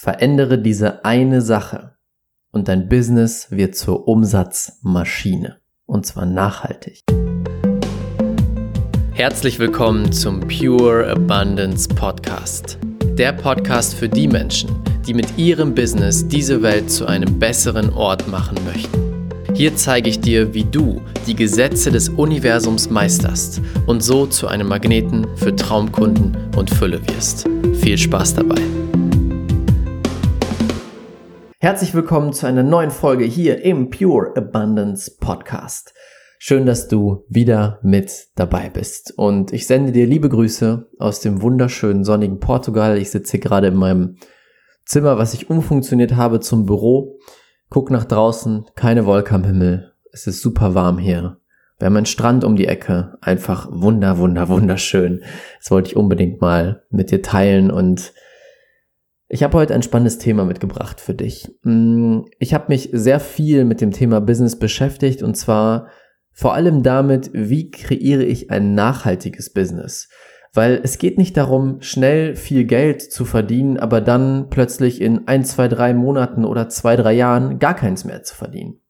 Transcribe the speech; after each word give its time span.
Verändere 0.00 0.60
diese 0.60 1.04
eine 1.04 1.42
Sache 1.42 1.96
und 2.52 2.68
dein 2.68 2.88
Business 2.88 3.50
wird 3.50 3.74
zur 3.74 4.06
Umsatzmaschine. 4.06 5.56
Und 5.86 6.06
zwar 6.06 6.24
nachhaltig. 6.24 7.02
Herzlich 9.10 9.58
willkommen 9.58 10.12
zum 10.12 10.38
Pure 10.46 11.10
Abundance 11.10 11.88
Podcast. 11.88 12.78
Der 13.18 13.32
Podcast 13.32 13.96
für 13.96 14.08
die 14.08 14.28
Menschen, 14.28 14.70
die 15.04 15.14
mit 15.14 15.36
ihrem 15.36 15.74
Business 15.74 16.28
diese 16.28 16.62
Welt 16.62 16.92
zu 16.92 17.06
einem 17.06 17.40
besseren 17.40 17.92
Ort 17.92 18.28
machen 18.28 18.56
möchten. 18.64 19.28
Hier 19.52 19.74
zeige 19.74 20.10
ich 20.10 20.20
dir, 20.20 20.54
wie 20.54 20.62
du 20.62 21.02
die 21.26 21.34
Gesetze 21.34 21.90
des 21.90 22.08
Universums 22.08 22.88
meisterst 22.88 23.60
und 23.88 24.04
so 24.04 24.26
zu 24.26 24.46
einem 24.46 24.68
Magneten 24.68 25.26
für 25.34 25.56
Traumkunden 25.56 26.36
und 26.54 26.70
Fülle 26.70 27.00
wirst. 27.08 27.48
Viel 27.80 27.98
Spaß 27.98 28.34
dabei! 28.36 28.62
Herzlich 31.60 31.92
willkommen 31.92 32.32
zu 32.32 32.46
einer 32.46 32.62
neuen 32.62 32.92
Folge 32.92 33.24
hier 33.24 33.64
im 33.64 33.90
Pure 33.90 34.36
Abundance 34.36 35.10
Podcast. 35.18 35.92
Schön, 36.38 36.66
dass 36.66 36.86
du 36.86 37.24
wieder 37.28 37.80
mit 37.82 38.28
dabei 38.36 38.70
bist. 38.70 39.12
Und 39.18 39.52
ich 39.52 39.66
sende 39.66 39.90
dir 39.90 40.06
liebe 40.06 40.28
Grüße 40.28 40.88
aus 41.00 41.18
dem 41.18 41.42
wunderschönen 41.42 42.04
sonnigen 42.04 42.38
Portugal. 42.38 42.96
Ich 42.96 43.10
sitze 43.10 43.32
hier 43.32 43.40
gerade 43.40 43.66
in 43.66 43.74
meinem 43.74 44.18
Zimmer, 44.84 45.18
was 45.18 45.34
ich 45.34 45.50
umfunktioniert 45.50 46.14
habe 46.14 46.38
zum 46.38 46.64
Büro. 46.64 47.18
Guck 47.70 47.90
nach 47.90 48.04
draußen, 48.04 48.66
keine 48.76 49.04
Wolke 49.04 49.34
am 49.34 49.42
Himmel. 49.42 49.94
Es 50.12 50.28
ist 50.28 50.40
super 50.40 50.76
warm 50.76 50.98
hier. 50.98 51.40
Wir 51.80 51.86
haben 51.86 51.96
einen 51.96 52.06
Strand 52.06 52.44
um 52.44 52.54
die 52.54 52.68
Ecke. 52.68 53.18
Einfach 53.20 53.66
wunder, 53.72 54.18
wunder, 54.18 54.48
wunderschön. 54.48 55.24
Das 55.58 55.72
wollte 55.72 55.90
ich 55.90 55.96
unbedingt 55.96 56.40
mal 56.40 56.84
mit 56.90 57.10
dir 57.10 57.20
teilen 57.20 57.72
und 57.72 58.12
ich 59.28 59.42
habe 59.42 59.58
heute 59.58 59.74
ein 59.74 59.82
spannendes 59.82 60.18
Thema 60.18 60.44
mitgebracht 60.44 61.00
für 61.00 61.14
dich. 61.14 61.50
Mm, 61.62 62.20
ich 62.38 62.54
habe 62.54 62.66
mich 62.68 62.90
sehr 62.92 63.20
viel 63.20 63.64
mit 63.64 63.80
dem 63.80 63.90
Thema 63.90 64.20
Business 64.20 64.58
beschäftigt 64.58 65.22
und 65.22 65.36
zwar 65.36 65.88
vor 66.32 66.54
allem 66.54 66.82
damit, 66.82 67.30
wie 67.32 67.70
kreiere 67.70 68.22
ich 68.22 68.50
ein 68.50 68.74
nachhaltiges 68.74 69.52
Business. 69.52 70.08
Weil 70.54 70.80
es 70.82 70.98
geht 70.98 71.18
nicht 71.18 71.36
darum, 71.36 71.82
schnell 71.82 72.36
viel 72.36 72.64
Geld 72.64 73.02
zu 73.02 73.24
verdienen, 73.24 73.76
aber 73.76 74.00
dann 74.00 74.48
plötzlich 74.48 75.00
in 75.00 75.28
ein, 75.28 75.44
zwei, 75.44 75.68
drei 75.68 75.92
Monaten 75.92 76.44
oder 76.44 76.68
zwei, 76.68 76.96
drei 76.96 77.12
Jahren 77.12 77.58
gar 77.58 77.74
keins 77.74 78.04
mehr 78.04 78.22
zu 78.22 78.34
verdienen. 78.34 78.80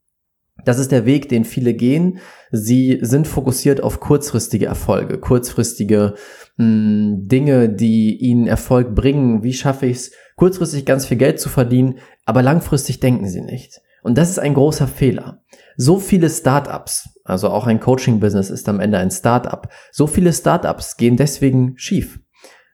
Das 0.64 0.78
ist 0.78 0.92
der 0.92 1.06
Weg, 1.06 1.28
den 1.28 1.44
viele 1.44 1.74
gehen. 1.74 2.18
Sie 2.50 2.98
sind 3.02 3.26
fokussiert 3.26 3.82
auf 3.82 4.00
kurzfristige 4.00 4.66
Erfolge, 4.66 5.18
kurzfristige 5.18 6.14
mh, 6.58 6.66
mm, 6.66 7.28
Dinge, 7.28 7.68
die 7.68 8.16
ihnen 8.18 8.46
Erfolg 8.46 8.94
bringen. 8.94 9.42
Wie 9.42 9.54
schaffe 9.54 9.86
ich 9.86 9.96
es, 9.96 10.12
kurzfristig 10.36 10.84
ganz 10.84 11.06
viel 11.06 11.16
Geld 11.16 11.40
zu 11.40 11.48
verdienen, 11.48 11.98
aber 12.26 12.42
langfristig 12.42 13.00
denken 13.00 13.28
sie 13.28 13.40
nicht. 13.40 13.80
Und 14.02 14.16
das 14.16 14.30
ist 14.30 14.38
ein 14.38 14.54
großer 14.54 14.86
Fehler. 14.86 15.42
So 15.76 15.98
viele 15.98 16.30
Startups, 16.30 17.08
also 17.24 17.48
auch 17.50 17.66
ein 17.66 17.80
Coaching-Business 17.80 18.50
ist 18.50 18.68
am 18.68 18.80
Ende 18.80 18.98
ein 18.98 19.10
Startup, 19.10 19.68
so 19.90 20.06
viele 20.06 20.32
Startups 20.32 20.96
gehen 20.96 21.16
deswegen 21.16 21.76
schief. 21.76 22.20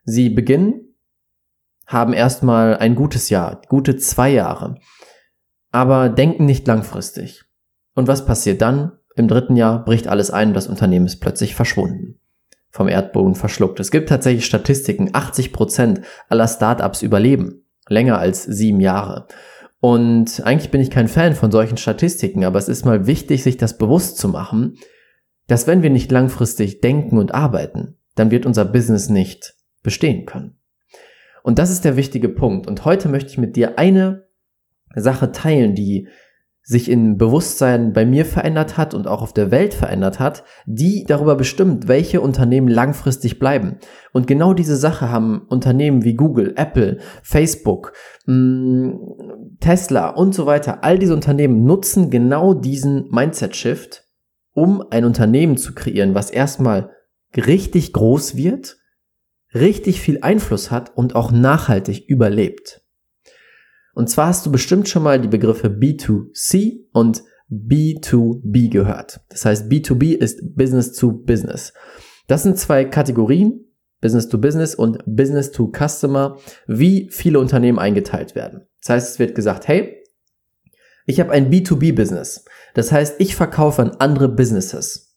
Sie 0.05 0.29
beginnen, 0.29 0.97
haben 1.87 2.13
erstmal 2.13 2.77
ein 2.77 2.95
gutes 2.95 3.31
Jahr, 3.31 3.61
gute 3.69 3.97
zwei 3.97 4.31
Jahre, 4.31 4.77
aber 5.71 6.09
denken 6.09 6.45
nicht 6.45 6.67
langfristig. 6.67 7.45
Und 7.95 8.09
was 8.09 8.27
passiert 8.27 8.61
dann? 8.61 8.93
Im 9.17 9.29
dritten 9.29 9.57
Jahr 9.57 9.85
bricht 9.85 10.09
alles 10.09 10.31
ein 10.31 10.49
und 10.49 10.55
das 10.55 10.67
Unternehmen 10.67 11.07
ist 11.07 11.21
plötzlich 11.21 11.55
verschwunden 11.55 12.21
vom 12.75 12.89
Erdboden 12.89 13.37
verschluckt. 13.37 13.79
Es 13.79 13.93
gibt 13.93 14.09
tatsächlich 14.09 14.47
Statistiken, 14.47 15.11
80 15.13 15.53
Prozent 15.53 16.01
aller 16.29 16.49
Startups 16.49 17.03
überleben 17.03 17.63
länger 17.89 18.19
als 18.19 18.43
sieben 18.43 18.81
Jahre. 18.81 19.29
Und 19.79 20.43
eigentlich 20.45 20.73
bin 20.73 20.81
ich 20.81 20.91
kein 20.91 21.07
Fan 21.07 21.37
von 21.37 21.53
solchen 21.53 21.77
Statistiken, 21.77 22.45
aber 22.45 22.59
es 22.59 22.69
ist 22.69 22.85
mal 22.85 23.07
wichtig, 23.07 23.45
sich 23.45 23.59
das 23.59 23.79
bewusst 23.79 24.19
zu 24.19 24.29
machen, 24.29 24.77
dass 25.47 25.69
wenn 25.69 25.85
wir 25.85 25.91
nicht 25.91 26.11
langfristig 26.11 26.81
denken 26.81 27.17
und 27.17 27.33
arbeiten, 27.33 27.97
dann 28.17 28.33
wird 28.33 28.45
unser 28.45 28.65
Business 28.65 29.09
nicht 29.09 29.55
bestehen 29.85 30.27
können. 30.27 30.59
Und 31.45 31.61
das 31.61 31.71
ist 31.71 31.85
der 31.85 31.97
wichtige 31.97 32.29
Punkt. 32.29 32.67
Und 32.67 32.85
heute 32.85 33.09
möchte 33.09 33.31
ich 33.31 33.39
mit 33.39 33.55
dir 33.55 33.79
eine 33.79 34.27
Sache 34.97 35.31
teilen, 35.31 35.77
die 35.77 36.09
sich 36.67 36.91
im 36.91 37.19
Bewusstsein 37.19 37.93
bei 37.93 38.07
mir 38.07 38.25
verändert 38.25 38.79
hat 38.79 38.95
und 38.95 39.07
auch 39.07 39.21
auf 39.21 39.35
der 39.35 39.51
Welt 39.51 39.75
verändert 39.75 40.19
hat, 40.19 40.45
die 40.65 41.05
darüber 41.07 41.37
bestimmt, 41.37 41.89
welche 41.89 42.23
Unternehmen 42.23 42.69
langfristig 42.69 43.39
bleiben. 43.39 43.77
Und 44.13 44.27
genau 44.27 44.55
diese 44.55 44.77
Sache 44.77 45.11
haben 45.11 45.43
Unternehmen 45.49 46.05
wie 46.05 46.15
Google, 46.15 46.55
Apple, 46.57 46.99
Facebook, 47.23 47.93
mm, 48.25 48.93
Tesla 49.61 50.09
und 50.09 50.35
so 50.35 50.47
weiter. 50.47 50.83
All 50.83 50.99
diese 50.99 51.13
Unternehmen 51.13 51.65
nutzen 51.65 52.09
genau 52.09 52.55
diesen 52.55 53.11
Mindset-Shift, 53.11 54.05
um 54.55 54.83
ein 54.91 55.05
Unternehmen 55.05 55.59
zu 55.59 55.75
kreieren, 55.75 56.15
was 56.15 56.31
erstmal 56.31 56.91
richtig 57.37 57.93
groß 57.93 58.37
wird, 58.37 58.79
richtig 59.55 60.01
viel 60.01 60.21
Einfluss 60.23 60.71
hat 60.71 60.97
und 60.97 61.15
auch 61.15 61.31
nachhaltig 61.31 62.09
überlebt. 62.09 62.84
Und 63.95 64.11
zwar 64.11 64.29
hast 64.29 64.45
du 64.45 64.53
bestimmt 64.53 64.89
schon 64.89 65.03
mal 65.03 65.21
die 65.21 65.29
Begriffe 65.29 65.69
B2C 65.69 66.87
und 66.93 67.23
B2B 67.51 68.71
gehört. 68.71 69.21
Das 69.29 69.45
heißt, 69.45 69.71
B2B 69.71 70.15
ist 70.15 70.57
Business 70.57 70.93
to 70.93 71.13
Business. 71.13 71.73
Das 72.27 72.43
sind 72.43 72.59
zwei 72.59 72.85
Kategorien, 72.85 73.65
Business 74.01 74.29
to 74.29 74.39
Business 74.39 74.75
und 74.75 74.99
Business 75.07 75.53
to 75.53 75.71
Customer, 75.71 76.37
wie 76.67 77.09
viele 77.11 77.39
Unternehmen 77.39 77.79
eingeteilt 77.79 78.35
werden. 78.35 78.67
Das 78.83 78.91
heißt, 78.91 79.13
es 79.13 79.19
wird 79.19 79.35
gesagt, 79.35 79.69
hey, 79.69 80.03
ich 81.07 81.21
habe 81.21 81.33
ein 81.33 81.51
B2B-Business. 81.51 82.45
Das 82.75 82.91
heißt, 82.91 83.17
ich 83.19 83.37
verkaufe 83.37 83.83
an 83.83 83.91
andere 83.99 84.29
Businesses. 84.29 85.17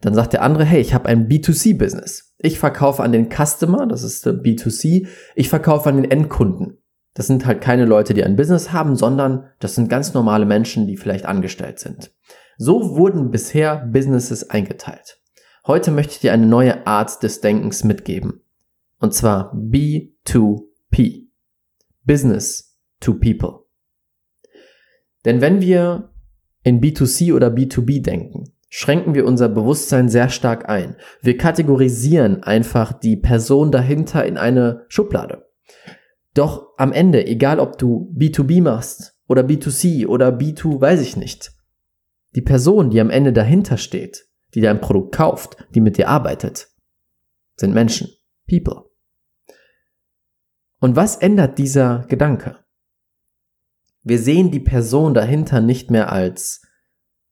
Dann 0.00 0.14
sagt 0.14 0.32
der 0.32 0.42
andere, 0.42 0.64
hey, 0.64 0.80
ich 0.80 0.94
habe 0.94 1.08
ein 1.08 1.28
B2C-Business. 1.28 2.34
Ich 2.38 2.58
verkaufe 2.58 3.02
an 3.02 3.12
den 3.12 3.28
Customer, 3.28 3.86
das 3.86 4.02
ist 4.02 4.26
B2C. 4.26 5.06
Ich 5.34 5.48
verkaufe 5.48 5.88
an 5.88 5.96
den 5.96 6.10
Endkunden. 6.10 6.78
Das 7.14 7.26
sind 7.26 7.44
halt 7.44 7.60
keine 7.60 7.84
Leute, 7.84 8.14
die 8.14 8.24
ein 8.24 8.36
Business 8.36 8.72
haben, 8.72 8.96
sondern 8.96 9.50
das 9.58 9.74
sind 9.74 9.88
ganz 9.88 10.14
normale 10.14 10.46
Menschen, 10.46 10.86
die 10.86 10.96
vielleicht 10.96 11.26
angestellt 11.26 11.78
sind. 11.78 12.12
So 12.56 12.96
wurden 12.96 13.30
bisher 13.30 13.86
Businesses 13.86 14.50
eingeteilt. 14.50 15.20
Heute 15.66 15.90
möchte 15.90 16.12
ich 16.14 16.20
dir 16.20 16.32
eine 16.32 16.46
neue 16.46 16.86
Art 16.86 17.22
des 17.22 17.40
Denkens 17.40 17.84
mitgeben. 17.84 18.42
Und 18.98 19.14
zwar 19.14 19.54
B2P. 19.54 21.28
Business 22.04 22.78
to 23.00 23.14
People. 23.14 23.60
Denn 25.24 25.40
wenn 25.40 25.60
wir 25.60 26.10
in 26.62 26.80
B2C 26.80 27.34
oder 27.34 27.48
B2B 27.48 28.02
denken, 28.02 28.52
schränken 28.68 29.14
wir 29.14 29.26
unser 29.26 29.48
Bewusstsein 29.48 30.08
sehr 30.08 30.28
stark 30.28 30.68
ein. 30.68 30.96
Wir 31.22 31.36
kategorisieren 31.36 32.42
einfach 32.42 32.92
die 32.92 33.16
Person 33.16 33.72
dahinter 33.72 34.24
in 34.24 34.38
eine 34.38 34.84
Schublade. 34.88 35.46
Doch 36.34 36.68
am 36.76 36.92
Ende, 36.92 37.26
egal 37.26 37.58
ob 37.58 37.78
du 37.78 38.14
B2B 38.16 38.62
machst 38.62 39.16
oder 39.26 39.42
B2C 39.42 40.06
oder 40.06 40.28
B2, 40.28 40.80
weiß 40.80 41.00
ich 41.00 41.16
nicht, 41.16 41.52
die 42.36 42.42
Person, 42.42 42.90
die 42.90 43.00
am 43.00 43.10
Ende 43.10 43.32
dahinter 43.32 43.76
steht, 43.76 44.26
die 44.54 44.60
dein 44.60 44.80
Produkt 44.80 45.14
kauft, 45.14 45.56
die 45.74 45.80
mit 45.80 45.96
dir 45.98 46.08
arbeitet, 46.08 46.68
sind 47.56 47.74
Menschen, 47.74 48.08
People. 48.48 48.84
Und 50.80 50.96
was 50.96 51.16
ändert 51.16 51.58
dieser 51.58 52.06
Gedanke? 52.08 52.58
Wir 54.02 54.18
sehen 54.18 54.50
die 54.50 54.60
Person 54.60 55.12
dahinter 55.12 55.60
nicht 55.60 55.90
mehr 55.90 56.10
als 56.10 56.62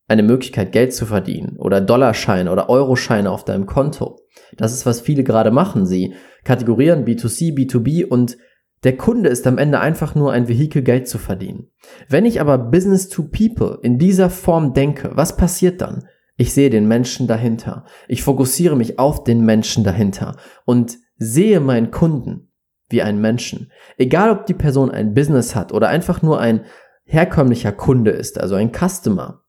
eine 0.07 0.23
Möglichkeit, 0.23 0.73
Geld 0.73 0.95
zu 0.95 1.07
verdienen 1.07 1.57
oder 1.59 1.81
Dollarscheine 1.81 2.51
oder 2.51 2.69
Euroscheine 2.69 3.31
auf 3.31 3.45
deinem 3.45 3.67
Konto. 3.67 4.21
Das 4.57 4.73
ist, 4.73 4.87
was 4.87 5.01
viele 5.01 5.23
gerade 5.23 5.51
machen. 5.51 5.87
Sie 5.87 6.15
kategorieren 6.45 7.05
B2C, 7.05 7.55
B2B 7.55 8.07
und 8.07 8.37
der 8.85 8.97
Kunde 8.97 9.29
ist 9.29 9.47
am 9.47 9.59
Ende 9.59 9.81
einfach 9.81 10.15
nur 10.15 10.33
ein 10.33 10.49
Vehikel, 10.49 10.83
Geld 10.83 11.09
zu 11.09 11.19
verdienen. 11.19 11.71
Wenn 12.09 12.27
ich 12.27 12.41
aber 12.41 12.59
Business 12.59 13.09
to 13.09 13.25
People 13.25 13.79
in 13.83 13.99
dieser 13.99 14.31
Form 14.31 14.73
denke, 14.73 15.11
was 15.15 15.37
passiert 15.37 15.81
dann? 15.81 16.07
Ich 16.37 16.53
sehe 16.53 16.71
den 16.71 16.87
Menschen 16.87 17.27
dahinter. 17.27 17.85
Ich 18.07 18.23
fokussiere 18.23 18.77
mich 18.77 18.99
auf 18.99 19.25
den 19.25 19.45
Menschen 19.45 19.83
dahinter 19.83 20.37
und 20.65 20.99
sehe 21.17 21.59
meinen 21.59 21.91
Kunden 21.91 22.53
wie 22.89 23.03
einen 23.03 23.21
Menschen. 23.21 23.73
Egal 23.97 24.31
ob 24.31 24.47
die 24.47 24.55
Person 24.55 24.91
ein 24.91 25.15
Business 25.15 25.57
hat 25.57 25.73
oder 25.73 25.89
einfach 25.89 26.23
nur 26.23 26.41
ein 26.41 26.65
herkömmlicher 27.05 27.73
Kunde 27.73 28.13
ist, 28.13 28.39
also 28.39 28.55
ein 28.55 28.73
Customer. 28.73 29.43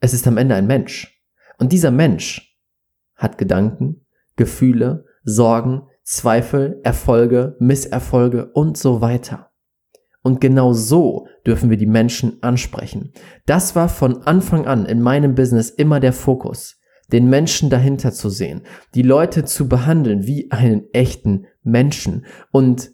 Es 0.00 0.14
ist 0.14 0.26
am 0.28 0.36
Ende 0.36 0.54
ein 0.54 0.66
Mensch. 0.66 1.20
Und 1.58 1.72
dieser 1.72 1.90
Mensch 1.90 2.56
hat 3.16 3.38
Gedanken, 3.38 4.06
Gefühle, 4.36 5.06
Sorgen, 5.24 5.88
Zweifel, 6.04 6.80
Erfolge, 6.84 7.56
Misserfolge 7.58 8.50
und 8.52 8.76
so 8.76 9.00
weiter. 9.00 9.50
Und 10.22 10.40
genau 10.40 10.72
so 10.72 11.26
dürfen 11.46 11.70
wir 11.70 11.76
die 11.76 11.86
Menschen 11.86 12.42
ansprechen. 12.42 13.12
Das 13.46 13.74
war 13.74 13.88
von 13.88 14.22
Anfang 14.22 14.66
an 14.66 14.86
in 14.86 15.02
meinem 15.02 15.34
Business 15.34 15.70
immer 15.70 16.00
der 16.00 16.12
Fokus, 16.12 16.78
den 17.12 17.28
Menschen 17.28 17.68
dahinter 17.68 18.12
zu 18.12 18.28
sehen, 18.28 18.62
die 18.94 19.02
Leute 19.02 19.44
zu 19.44 19.68
behandeln 19.68 20.26
wie 20.26 20.50
einen 20.50 20.84
echten 20.92 21.46
Menschen 21.62 22.26
und 22.52 22.92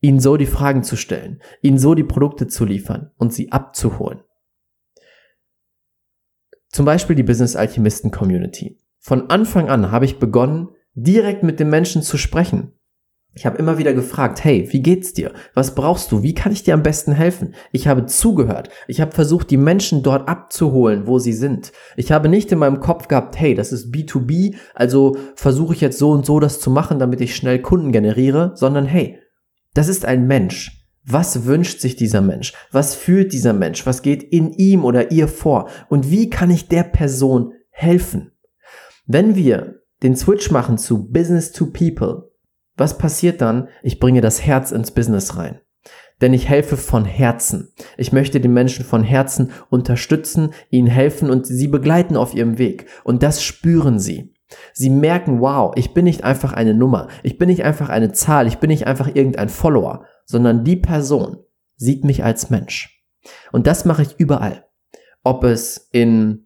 ihnen 0.00 0.20
so 0.20 0.36
die 0.36 0.46
Fragen 0.46 0.82
zu 0.82 0.96
stellen, 0.96 1.40
ihnen 1.62 1.78
so 1.78 1.94
die 1.94 2.04
Produkte 2.04 2.46
zu 2.46 2.64
liefern 2.64 3.10
und 3.16 3.32
sie 3.32 3.50
abzuholen. 3.50 4.20
Zum 6.68 6.84
Beispiel 6.84 7.16
die 7.16 7.22
Business 7.22 7.56
Alchemisten 7.56 8.10
Community. 8.10 8.78
Von 8.98 9.30
Anfang 9.30 9.70
an 9.70 9.90
habe 9.90 10.04
ich 10.04 10.18
begonnen, 10.18 10.68
direkt 10.94 11.42
mit 11.42 11.60
den 11.60 11.70
Menschen 11.70 12.02
zu 12.02 12.16
sprechen. 12.16 12.72
Ich 13.36 13.46
habe 13.46 13.58
immer 13.58 13.78
wieder 13.78 13.92
gefragt, 13.94 14.44
hey, 14.44 14.68
wie 14.70 14.80
geht's 14.80 15.12
dir? 15.12 15.32
Was 15.54 15.74
brauchst 15.74 16.12
du? 16.12 16.22
Wie 16.22 16.34
kann 16.34 16.52
ich 16.52 16.62
dir 16.62 16.72
am 16.72 16.84
besten 16.84 17.10
helfen? 17.12 17.54
Ich 17.72 17.88
habe 17.88 18.06
zugehört. 18.06 18.68
Ich 18.86 19.00
habe 19.00 19.10
versucht, 19.10 19.50
die 19.50 19.56
Menschen 19.56 20.04
dort 20.04 20.28
abzuholen, 20.28 21.08
wo 21.08 21.18
sie 21.18 21.32
sind. 21.32 21.72
Ich 21.96 22.12
habe 22.12 22.28
nicht 22.28 22.52
in 22.52 22.60
meinem 22.60 22.78
Kopf 22.78 23.08
gehabt, 23.08 23.38
hey, 23.38 23.54
das 23.54 23.72
ist 23.72 23.92
B2B, 23.92 24.54
also 24.72 25.16
versuche 25.34 25.74
ich 25.74 25.80
jetzt 25.80 25.98
so 25.98 26.12
und 26.12 26.24
so 26.24 26.38
das 26.38 26.60
zu 26.60 26.70
machen, 26.70 27.00
damit 27.00 27.20
ich 27.20 27.34
schnell 27.34 27.60
Kunden 27.60 27.90
generiere, 27.90 28.52
sondern 28.54 28.86
hey, 28.86 29.18
das 29.74 29.88
ist 29.88 30.04
ein 30.04 30.28
Mensch. 30.28 30.86
Was 31.04 31.44
wünscht 31.44 31.80
sich 31.80 31.96
dieser 31.96 32.20
Mensch? 32.20 32.52
Was 32.70 32.94
fühlt 32.94 33.32
dieser 33.32 33.52
Mensch? 33.52 33.84
Was 33.84 34.02
geht 34.02 34.22
in 34.22 34.52
ihm 34.52 34.84
oder 34.84 35.10
ihr 35.10 35.26
vor? 35.26 35.68
Und 35.88 36.10
wie 36.10 36.30
kann 36.30 36.50
ich 36.50 36.68
der 36.68 36.84
Person 36.84 37.52
helfen? 37.70 38.30
Wenn 39.06 39.34
wir 39.34 39.83
den 40.04 40.16
Switch 40.16 40.50
machen 40.50 40.78
zu 40.78 41.10
Business 41.10 41.50
to 41.50 41.66
People, 41.66 42.30
was 42.76 42.98
passiert 42.98 43.40
dann? 43.40 43.68
Ich 43.82 43.98
bringe 43.98 44.20
das 44.20 44.42
Herz 44.44 44.70
ins 44.70 44.90
Business 44.90 45.36
rein. 45.36 45.60
Denn 46.20 46.32
ich 46.32 46.48
helfe 46.48 46.76
von 46.76 47.04
Herzen. 47.04 47.72
Ich 47.96 48.12
möchte 48.12 48.40
den 48.40 48.52
Menschen 48.52 48.84
von 48.84 49.02
Herzen 49.02 49.50
unterstützen, 49.70 50.50
ihnen 50.70 50.86
helfen 50.86 51.30
und 51.30 51.46
sie 51.46 51.68
begleiten 51.68 52.16
auf 52.16 52.34
ihrem 52.34 52.58
Weg. 52.58 52.86
Und 53.02 53.22
das 53.22 53.42
spüren 53.42 53.98
sie. 53.98 54.34
Sie 54.72 54.90
merken, 54.90 55.40
wow, 55.40 55.72
ich 55.74 55.94
bin 55.94 56.04
nicht 56.04 56.22
einfach 56.22 56.52
eine 56.52 56.74
Nummer, 56.74 57.08
ich 57.22 57.38
bin 57.38 57.48
nicht 57.48 57.64
einfach 57.64 57.88
eine 57.88 58.12
Zahl, 58.12 58.46
ich 58.46 58.58
bin 58.58 58.68
nicht 58.68 58.86
einfach 58.86 59.08
irgendein 59.12 59.48
Follower, 59.48 60.04
sondern 60.26 60.64
die 60.64 60.76
Person 60.76 61.38
sieht 61.76 62.04
mich 62.04 62.22
als 62.22 62.50
Mensch. 62.50 63.02
Und 63.52 63.66
das 63.66 63.84
mache 63.84 64.02
ich 64.02 64.14
überall. 64.18 64.66
Ob 65.24 65.44
es 65.44 65.88
in 65.92 66.43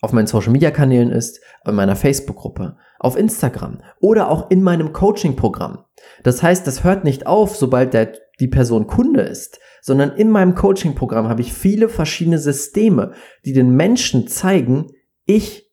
auf 0.00 0.12
meinen 0.12 0.26
Social 0.26 0.52
Media 0.52 0.70
Kanälen 0.70 1.10
ist, 1.10 1.40
in 1.66 1.74
meiner 1.74 1.96
Facebook 1.96 2.36
Gruppe, 2.36 2.76
auf 2.98 3.16
Instagram 3.16 3.80
oder 4.00 4.30
auch 4.30 4.50
in 4.50 4.62
meinem 4.62 4.92
Coaching 4.92 5.36
Programm. 5.36 5.84
Das 6.22 6.42
heißt, 6.42 6.66
das 6.66 6.84
hört 6.84 7.04
nicht 7.04 7.26
auf, 7.26 7.56
sobald 7.56 7.94
der, 7.94 8.12
die 8.40 8.48
Person 8.48 8.86
Kunde 8.86 9.22
ist, 9.22 9.58
sondern 9.82 10.10
in 10.12 10.30
meinem 10.30 10.54
Coaching 10.54 10.94
Programm 10.94 11.28
habe 11.28 11.40
ich 11.40 11.52
viele 11.52 11.88
verschiedene 11.88 12.38
Systeme, 12.38 13.12
die 13.44 13.52
den 13.52 13.70
Menschen 13.70 14.28
zeigen, 14.28 14.86
ich 15.24 15.70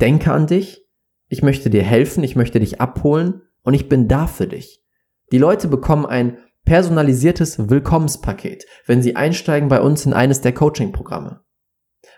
denke 0.00 0.32
an 0.32 0.46
dich, 0.46 0.86
ich 1.28 1.42
möchte 1.42 1.70
dir 1.70 1.82
helfen, 1.82 2.22
ich 2.24 2.36
möchte 2.36 2.60
dich 2.60 2.80
abholen 2.80 3.42
und 3.62 3.74
ich 3.74 3.88
bin 3.88 4.08
da 4.08 4.26
für 4.26 4.46
dich. 4.46 4.82
Die 5.32 5.38
Leute 5.38 5.68
bekommen 5.68 6.04
ein 6.04 6.38
personalisiertes 6.64 7.70
Willkommenspaket, 7.70 8.66
wenn 8.86 9.02
sie 9.02 9.16
einsteigen 9.16 9.68
bei 9.68 9.80
uns 9.80 10.06
in 10.06 10.12
eines 10.12 10.42
der 10.42 10.52
Coaching 10.52 10.92
Programme. 10.92 11.41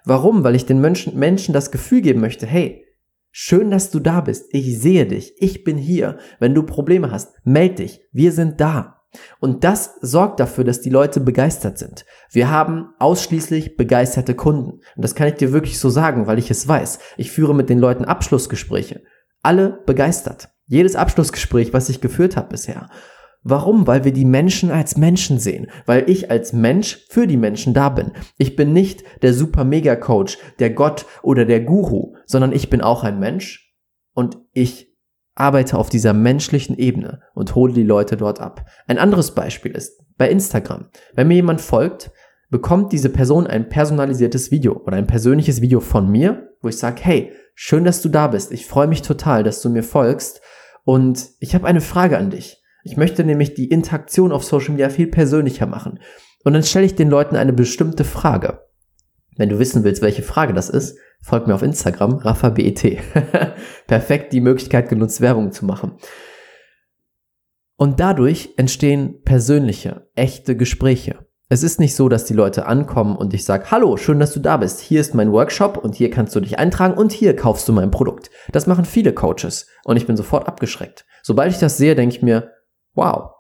Warum? 0.05 0.45
Weil 0.45 0.55
ich 0.55 0.67
den 0.67 0.81
Menschen, 0.81 1.19
Menschen 1.19 1.53
das 1.53 1.71
Gefühl 1.71 2.03
geben 2.03 2.21
möchte, 2.21 2.47
hey, 2.47 2.85
schön, 3.31 3.71
dass 3.71 3.91
du 3.91 4.01
da 4.01 4.21
bist. 4.21 4.47
Ich 4.51 4.81
sehe 4.81 5.07
dich. 5.07 5.35
Ich 5.39 5.65
bin 5.65 5.79
hier. 5.79 6.19
Wenn 6.39 6.55
du 6.55 6.63
Probleme 6.63 7.11
hast, 7.11 7.35
meld 7.45 7.79
dich. 7.79 8.01
Wir 8.13 8.33
sind 8.33 8.61
da. 8.61 9.03
Und 9.41 9.65
das 9.65 9.95
sorgt 10.01 10.41
dafür, 10.41 10.65
dass 10.65 10.81
die 10.81 10.91
Leute 10.91 11.21
begeistert 11.21 11.79
sind. 11.79 12.05
Wir 12.31 12.51
haben 12.51 12.89
ausschließlich 12.99 13.77
begeisterte 13.77 14.35
Kunden. 14.35 14.81
Und 14.97 15.05
das 15.05 15.15
kann 15.15 15.29
ich 15.29 15.35
dir 15.35 15.53
wirklich 15.53 15.79
so 15.79 15.89
sagen, 15.89 16.27
weil 16.27 16.39
ich 16.39 16.51
es 16.51 16.67
weiß. 16.67 16.99
Ich 17.17 17.31
führe 17.31 17.55
mit 17.55 17.69
den 17.71 17.79
Leuten 17.79 18.05
Abschlussgespräche. 18.05 19.03
Alle 19.43 19.83
begeistert. 19.87 20.49
Jedes 20.67 20.97
Abschlussgespräch, 20.97 21.73
was 21.73 21.89
ich 21.89 22.01
geführt 22.01 22.37
habe 22.37 22.49
bisher. 22.49 22.89
Warum? 23.47 23.87
Weil 23.87 24.05
wir 24.05 24.13
die 24.13 24.25
Menschen 24.25 24.71
als 24.71 24.97
Menschen 24.97 25.39
sehen, 25.39 25.67
weil 25.85 26.09
ich 26.09 26.31
als 26.31 26.55
Mensch 26.55 27.05
für 27.11 27.27
die 27.27 27.37
Menschen 27.37 27.75
da 27.75 27.91
bin. 27.91 28.13
Ich 28.39 28.57
bin 28.57 28.73
nicht 28.73 29.05
der 29.21 29.35
super 29.35 29.65
Mega 29.65 29.97
Coach, 29.97 30.39
der 30.59 30.71
Gott 30.71 31.05
oder 31.23 31.45
der 31.45 31.61
Guru, 31.61 32.15
sondern 32.25 32.53
ich 32.53 32.71
bin 32.71 32.81
auch 32.81 33.05
ein 33.05 33.21
Mensch 33.21 33.75
und 34.15 34.39
ich 34.55 34.95
arbeite 35.35 35.77
auf 35.77 35.91
dieser 35.91 36.15
menschlichen 36.15 36.79
Ebene 36.79 37.21
und 37.35 37.55
hole 37.55 37.75
die 37.75 37.83
Leute 37.83 38.17
dort 38.17 38.41
ab. 38.41 38.65
Ein 38.87 38.99
anderes 38.99 39.33
Beispiel 39.33 39.73
ist 39.73 40.01
bei 40.17 40.31
Instagram. 40.31 40.87
Wenn 41.15 41.29
mir 41.29 41.35
jemand 41.35 41.61
folgt, 41.61 42.13
bekommt 42.49 42.93
diese 42.93 43.11
Person 43.11 43.47
ein 43.47 43.69
personalisiertes 43.69 44.51
Video 44.53 44.81
oder 44.87 44.97
ein 44.97 45.07
persönliches 45.07 45.61
Video 45.61 45.81
von 45.81 46.11
mir, 46.11 46.51
wo 46.63 46.69
ich 46.69 46.79
sage, 46.79 47.03
hey, 47.03 47.33
schön, 47.55 47.85
dass 47.85 48.01
du 48.01 48.09
da 48.09 48.29
bist. 48.29 48.53
Ich 48.53 48.67
freue 48.67 48.87
mich 48.87 49.03
total, 49.03 49.43
dass 49.43 49.61
du 49.61 49.69
mir 49.69 49.83
folgst 49.83 50.41
und 50.85 51.29
ich 51.41 51.55
habe 51.55 51.67
eine 51.67 51.83
Frage 51.83 52.17
an 52.17 52.31
dich. 52.31 52.64
Ich 52.85 52.99
möchte 52.99 53.25
nämlich 53.25 53.55
die 53.55 53.71
Interaktion 53.71 54.31
auf 54.31 54.45
Social 54.45 54.73
Media 54.73 54.91
viel 54.91 55.07
persönlicher 55.07 55.67
machen. 55.67 55.99
Und 56.45 56.53
dann 56.53 56.63
stelle 56.63 56.85
ich 56.85 56.95
den 56.95 57.09
Leuten 57.09 57.35
eine 57.35 57.55
bestimmte 57.55 58.05
Frage. 58.05 58.61
Wenn 59.37 59.49
du 59.49 59.59
wissen 59.59 59.85
willst, 59.85 60.03
welche 60.03 60.23
Frage 60.23 60.53
das 60.53 60.69
ist, 60.69 60.99
folg 61.23 61.47
mir 61.47 61.55
auf 61.55 61.63
Instagram, 61.63 62.19
RaffaBET. 62.19 62.99
Perfekt 63.87 64.35
die 64.35 64.43
Möglichkeit 64.43 64.91
genutzt, 64.91 65.23
Werbung 65.23 65.51
zu 65.51 65.65
machen. 65.65 65.93
Und 67.77 68.01
dadurch 68.01 68.51
entstehen 68.59 69.23
persönliche, 69.25 70.09
echte 70.15 70.55
Gespräche. 70.55 71.27
Es 71.49 71.63
ist 71.63 71.81
nicht 71.81 71.95
so, 71.95 72.09
dass 72.11 72.27
die 72.27 72.35
Leute 72.35 72.67
ankommen 72.67 73.17
und 73.17 73.33
ich 73.33 73.45
sage, 73.45 73.71
hallo, 73.71 73.97
schön, 73.97 74.21
dass 74.21 74.33
du 74.33 74.41
da 74.41 74.59
bist. 74.59 74.81
Hier 74.81 75.01
ist 75.01 75.15
mein 75.15 75.33
Workshop 75.33 75.79
und 75.79 75.95
hier 75.95 76.11
kannst 76.11 76.37
du 76.37 76.41
dich 76.41 76.59
eintragen 76.59 76.95
und 76.95 77.13
hier 77.13 77.35
kaufst 77.35 77.67
du 77.69 77.73
mein 77.73 77.91
Produkt. 77.91 78.31
Das 78.53 78.67
machen 78.67 78.85
viele 78.85 79.15
Coaches 79.15 79.69
und 79.85 79.97
ich 79.97 80.07
bin 80.07 80.17
sofort 80.17 80.49
abgeschreckt. 80.49 81.07
Sobald 81.23 81.51
ich 81.51 81.59
das 81.59 81.77
sehe, 81.77 81.95
denke 81.95 82.17
ich 82.17 82.23
mir, 82.23 82.54
wow, 82.95 83.31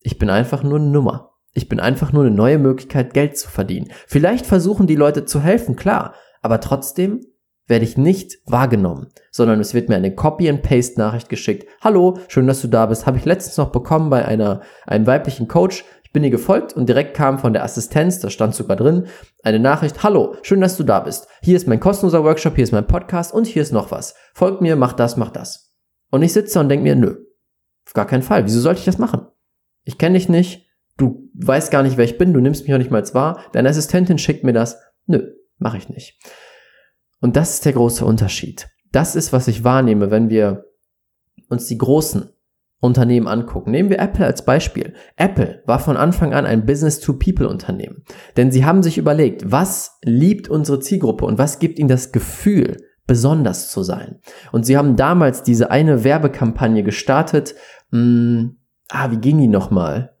ich 0.00 0.18
bin 0.18 0.30
einfach 0.30 0.62
nur 0.62 0.78
eine 0.78 0.88
Nummer. 0.88 1.32
Ich 1.54 1.68
bin 1.68 1.80
einfach 1.80 2.12
nur 2.12 2.24
eine 2.24 2.34
neue 2.34 2.58
Möglichkeit, 2.58 3.14
Geld 3.14 3.36
zu 3.36 3.48
verdienen. 3.48 3.90
Vielleicht 4.06 4.46
versuchen 4.46 4.86
die 4.86 4.94
Leute 4.94 5.24
zu 5.24 5.40
helfen, 5.40 5.76
klar, 5.76 6.14
aber 6.40 6.60
trotzdem 6.60 7.20
werde 7.66 7.84
ich 7.84 7.98
nicht 7.98 8.38
wahrgenommen, 8.46 9.08
sondern 9.30 9.60
es 9.60 9.74
wird 9.74 9.88
mir 9.88 9.96
eine 9.96 10.14
Copy-and-Paste-Nachricht 10.14 11.28
geschickt. 11.28 11.68
Hallo, 11.82 12.18
schön, 12.28 12.46
dass 12.46 12.62
du 12.62 12.68
da 12.68 12.86
bist. 12.86 13.06
Habe 13.06 13.18
ich 13.18 13.24
letztens 13.24 13.58
noch 13.58 13.70
bekommen 13.70 14.08
bei 14.08 14.24
einer, 14.24 14.62
einem 14.86 15.06
weiblichen 15.06 15.48
Coach. 15.48 15.84
Ich 16.02 16.12
bin 16.12 16.24
ihr 16.24 16.30
gefolgt 16.30 16.72
und 16.72 16.88
direkt 16.88 17.14
kam 17.14 17.38
von 17.38 17.52
der 17.52 17.64
Assistenz, 17.64 18.20
da 18.20 18.30
stand 18.30 18.54
sogar 18.54 18.76
drin, 18.78 19.06
eine 19.42 19.58
Nachricht. 19.58 20.02
Hallo, 20.02 20.36
schön, 20.40 20.62
dass 20.62 20.78
du 20.78 20.82
da 20.82 21.00
bist. 21.00 21.28
Hier 21.42 21.56
ist 21.56 21.68
mein 21.68 21.80
kostenloser 21.80 22.24
Workshop, 22.24 22.54
hier 22.54 22.64
ist 22.64 22.72
mein 22.72 22.86
Podcast 22.86 23.34
und 23.34 23.46
hier 23.46 23.60
ist 23.60 23.72
noch 23.72 23.90
was. 23.90 24.14
Folgt 24.32 24.62
mir, 24.62 24.74
mach 24.74 24.94
das, 24.94 25.18
mach 25.18 25.30
das. 25.30 25.74
Und 26.10 26.22
ich 26.22 26.32
sitze 26.32 26.60
und 26.60 26.70
denke 26.70 26.84
mir, 26.84 26.96
nö, 26.96 27.16
auf 27.88 27.94
gar 27.94 28.06
keinen 28.06 28.22
Fall. 28.22 28.44
Wieso 28.44 28.60
sollte 28.60 28.80
ich 28.80 28.84
das 28.84 28.98
machen? 28.98 29.26
Ich 29.84 29.96
kenne 29.96 30.18
dich 30.18 30.28
nicht. 30.28 30.66
Du 30.98 31.30
weißt 31.32 31.70
gar 31.70 31.82
nicht, 31.82 31.96
wer 31.96 32.04
ich 32.04 32.18
bin. 32.18 32.34
Du 32.34 32.40
nimmst 32.40 32.64
mich 32.64 32.74
auch 32.74 32.78
nicht 32.78 32.90
mal 32.90 33.02
wahr. 33.14 33.40
Deine 33.52 33.70
Assistentin 33.70 34.18
schickt 34.18 34.44
mir 34.44 34.52
das. 34.52 34.78
Nö, 35.06 35.32
mache 35.56 35.78
ich 35.78 35.88
nicht. 35.88 36.20
Und 37.22 37.34
das 37.36 37.54
ist 37.54 37.64
der 37.64 37.72
große 37.72 38.04
Unterschied. 38.04 38.68
Das 38.92 39.16
ist, 39.16 39.32
was 39.32 39.48
ich 39.48 39.64
wahrnehme, 39.64 40.10
wenn 40.10 40.28
wir 40.28 40.66
uns 41.48 41.66
die 41.66 41.78
großen 41.78 42.28
Unternehmen 42.80 43.26
angucken. 43.26 43.70
Nehmen 43.70 43.88
wir 43.88 44.00
Apple 44.00 44.26
als 44.26 44.44
Beispiel. 44.44 44.92
Apple 45.16 45.62
war 45.64 45.78
von 45.78 45.96
Anfang 45.96 46.34
an 46.34 46.44
ein 46.44 46.66
Business-to-People-Unternehmen. 46.66 48.04
Denn 48.36 48.52
sie 48.52 48.66
haben 48.66 48.82
sich 48.82 48.98
überlegt, 48.98 49.50
was 49.50 49.98
liebt 50.02 50.50
unsere 50.50 50.78
Zielgruppe 50.80 51.24
und 51.24 51.38
was 51.38 51.58
gibt 51.58 51.78
ihnen 51.78 51.88
das 51.88 52.12
Gefühl, 52.12 52.76
besonders 53.08 53.72
zu 53.72 53.82
sein. 53.82 54.20
Und 54.52 54.64
sie 54.64 54.76
haben 54.76 54.94
damals 54.94 55.42
diese 55.42 55.72
eine 55.72 56.04
Werbekampagne 56.04 56.84
gestartet, 56.84 57.56
mh, 57.90 57.98
hm, 57.98 58.56
ah, 58.90 59.10
wie 59.10 59.16
ging 59.16 59.38
die 59.38 59.48
nochmal? 59.48 60.14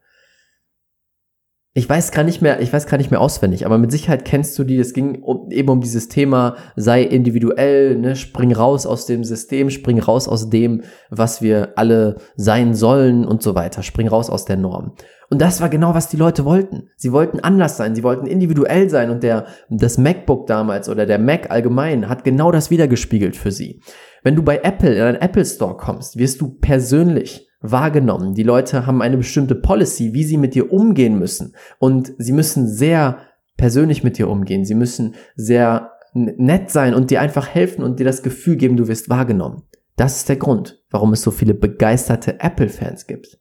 Ich 1.78 1.88
weiß 1.88 2.10
gar 2.10 2.24
nicht 2.24 2.42
mehr, 2.42 2.58
ich 2.58 2.72
weiß 2.72 2.88
gar 2.88 2.96
nicht 2.96 3.12
mehr 3.12 3.20
auswendig, 3.20 3.64
aber 3.64 3.78
mit 3.78 3.92
Sicherheit 3.92 4.24
kennst 4.24 4.58
du 4.58 4.64
die. 4.64 4.80
Es 4.80 4.94
ging 4.94 5.22
um, 5.22 5.48
eben 5.52 5.68
um 5.68 5.80
dieses 5.80 6.08
Thema, 6.08 6.56
sei 6.74 7.04
individuell, 7.04 7.96
ne, 7.96 8.16
spring 8.16 8.52
raus 8.52 8.84
aus 8.84 9.06
dem 9.06 9.22
System, 9.22 9.70
spring 9.70 10.00
raus 10.00 10.26
aus 10.26 10.50
dem, 10.50 10.82
was 11.08 11.40
wir 11.40 11.74
alle 11.76 12.16
sein 12.34 12.74
sollen 12.74 13.24
und 13.24 13.44
so 13.44 13.54
weiter. 13.54 13.84
Spring 13.84 14.08
raus 14.08 14.28
aus 14.28 14.44
der 14.44 14.56
Norm. 14.56 14.94
Und 15.30 15.40
das 15.40 15.60
war 15.60 15.68
genau, 15.68 15.94
was 15.94 16.08
die 16.08 16.16
Leute 16.16 16.44
wollten. 16.44 16.88
Sie 16.96 17.12
wollten 17.12 17.38
anders 17.38 17.76
sein, 17.76 17.94
sie 17.94 18.02
wollten 18.02 18.26
individuell 18.26 18.90
sein 18.90 19.10
und 19.10 19.22
der, 19.22 19.46
das 19.70 19.98
MacBook 19.98 20.48
damals 20.48 20.88
oder 20.88 21.06
der 21.06 21.20
Mac 21.20 21.48
allgemein 21.52 22.08
hat 22.08 22.24
genau 22.24 22.50
das 22.50 22.72
wiedergespiegelt 22.72 23.36
für 23.36 23.52
sie. 23.52 23.82
Wenn 24.24 24.34
du 24.34 24.42
bei 24.42 24.62
Apple 24.64 24.96
in 24.96 25.02
einen 25.02 25.20
Apple 25.22 25.44
Store 25.44 25.76
kommst, 25.76 26.18
wirst 26.18 26.40
du 26.40 26.48
persönlich 26.60 27.47
wahrgenommen. 27.60 28.34
Die 28.34 28.42
Leute 28.42 28.86
haben 28.86 29.02
eine 29.02 29.16
bestimmte 29.16 29.54
Policy, 29.54 30.12
wie 30.12 30.24
sie 30.24 30.36
mit 30.36 30.54
dir 30.54 30.72
umgehen 30.72 31.18
müssen. 31.18 31.54
Und 31.78 32.12
sie 32.18 32.32
müssen 32.32 32.68
sehr 32.68 33.18
persönlich 33.56 34.04
mit 34.04 34.18
dir 34.18 34.28
umgehen. 34.28 34.64
Sie 34.64 34.74
müssen 34.74 35.14
sehr 35.34 35.92
nett 36.14 36.70
sein 36.70 36.94
und 36.94 37.10
dir 37.10 37.20
einfach 37.20 37.48
helfen 37.48 37.82
und 37.82 38.00
dir 38.00 38.04
das 38.04 38.22
Gefühl 38.22 38.56
geben, 38.56 38.76
du 38.76 38.88
wirst 38.88 39.08
wahrgenommen. 39.08 39.64
Das 39.96 40.18
ist 40.18 40.28
der 40.28 40.36
Grund, 40.36 40.82
warum 40.90 41.12
es 41.12 41.22
so 41.22 41.30
viele 41.30 41.54
begeisterte 41.54 42.40
Apple-Fans 42.40 43.06
gibt. 43.06 43.38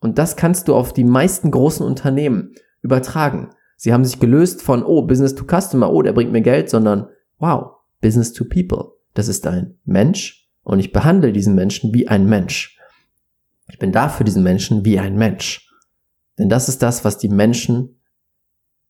Und 0.00 0.18
das 0.18 0.36
kannst 0.36 0.66
du 0.68 0.74
auf 0.74 0.92
die 0.92 1.04
meisten 1.04 1.50
großen 1.50 1.84
Unternehmen 1.84 2.54
übertragen. 2.80 3.50
Sie 3.76 3.92
haben 3.92 4.04
sich 4.04 4.18
gelöst 4.18 4.62
von, 4.62 4.82
oh, 4.82 5.02
Business 5.02 5.34
to 5.34 5.44
Customer, 5.44 5.92
oh, 5.92 6.02
der 6.02 6.12
bringt 6.12 6.32
mir 6.32 6.40
Geld, 6.40 6.70
sondern, 6.70 7.08
wow, 7.38 7.72
Business 8.00 8.32
to 8.32 8.44
People. 8.44 8.92
Das 9.12 9.28
ist 9.28 9.46
ein 9.46 9.78
Mensch 9.84 10.50
und 10.62 10.78
ich 10.78 10.92
behandle 10.92 11.32
diesen 11.32 11.54
Menschen 11.54 11.92
wie 11.92 12.08
ein 12.08 12.26
Mensch. 12.26 12.79
Ich 13.70 13.78
bin 13.78 13.92
da 13.92 14.08
für 14.08 14.24
diesen 14.24 14.42
Menschen 14.42 14.84
wie 14.84 14.98
ein 14.98 15.16
Mensch. 15.16 15.68
Denn 16.38 16.48
das 16.48 16.68
ist 16.68 16.82
das, 16.82 17.04
was 17.04 17.18
die 17.18 17.28
Menschen 17.28 18.02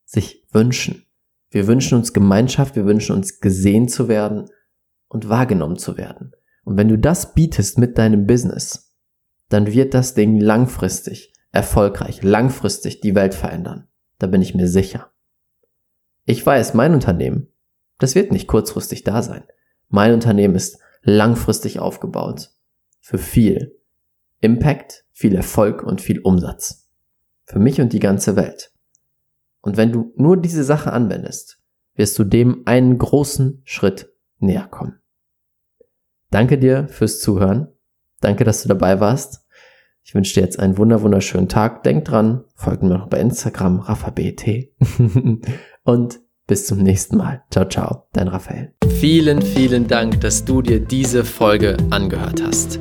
sich 0.04 0.46
wünschen. 0.52 1.06
Wir 1.50 1.66
wünschen 1.66 1.98
uns 1.98 2.12
Gemeinschaft, 2.12 2.76
wir 2.76 2.86
wünschen 2.86 3.14
uns 3.14 3.40
gesehen 3.40 3.88
zu 3.88 4.08
werden 4.08 4.48
und 5.08 5.28
wahrgenommen 5.28 5.76
zu 5.76 5.96
werden. 5.96 6.32
Und 6.64 6.76
wenn 6.76 6.88
du 6.88 6.96
das 6.96 7.34
bietest 7.34 7.78
mit 7.78 7.98
deinem 7.98 8.26
Business, 8.26 8.94
dann 9.48 9.66
wird 9.66 9.94
das 9.94 10.14
Ding 10.14 10.38
langfristig 10.38 11.32
erfolgreich, 11.50 12.22
langfristig 12.22 13.00
die 13.00 13.14
Welt 13.14 13.34
verändern. 13.34 13.88
Da 14.18 14.28
bin 14.28 14.42
ich 14.42 14.54
mir 14.54 14.68
sicher. 14.68 15.10
Ich 16.24 16.44
weiß, 16.44 16.74
mein 16.74 16.94
Unternehmen, 16.94 17.48
das 17.98 18.14
wird 18.14 18.30
nicht 18.30 18.46
kurzfristig 18.46 19.02
da 19.02 19.22
sein. 19.22 19.42
Mein 19.88 20.14
Unternehmen 20.14 20.54
ist 20.54 20.78
langfristig 21.02 21.80
aufgebaut. 21.80 22.50
Für 23.00 23.18
viel 23.18 23.79
Impact, 24.40 25.04
viel 25.12 25.34
Erfolg 25.34 25.82
und 25.82 26.00
viel 26.00 26.20
Umsatz. 26.20 26.88
Für 27.44 27.58
mich 27.58 27.80
und 27.80 27.92
die 27.92 28.00
ganze 28.00 28.36
Welt. 28.36 28.72
Und 29.60 29.76
wenn 29.76 29.92
du 29.92 30.12
nur 30.16 30.36
diese 30.36 30.64
Sache 30.64 30.92
anwendest, 30.92 31.58
wirst 31.94 32.18
du 32.18 32.24
dem 32.24 32.62
einen 32.64 32.96
großen 32.98 33.62
Schritt 33.64 34.10
näher 34.38 34.66
kommen. 34.66 35.00
Danke 36.30 36.58
dir 36.58 36.88
fürs 36.88 37.20
Zuhören. 37.20 37.68
Danke, 38.20 38.44
dass 38.44 38.62
du 38.62 38.68
dabei 38.68 39.00
warst. 39.00 39.44
Ich 40.02 40.14
wünsche 40.14 40.34
dir 40.34 40.40
jetzt 40.40 40.58
einen 40.58 40.78
wunder 40.78 41.02
wunderschönen 41.02 41.48
Tag. 41.48 41.82
Denk 41.82 42.04
dran, 42.04 42.44
folgt 42.54 42.82
mir 42.82 42.88
noch 42.90 43.08
bei 43.08 43.20
Instagram, 43.20 43.80
RaffaBT. 43.80 44.72
Und 45.84 46.20
bis 46.46 46.66
zum 46.66 46.78
nächsten 46.78 47.16
Mal. 47.16 47.44
Ciao, 47.50 47.68
ciao, 47.68 48.08
dein 48.12 48.28
Raphael. 48.28 48.74
Vielen, 48.88 49.40
vielen 49.42 49.86
Dank, 49.86 50.20
dass 50.20 50.44
du 50.44 50.62
dir 50.62 50.80
diese 50.80 51.24
Folge 51.24 51.76
angehört 51.90 52.42
hast. 52.42 52.80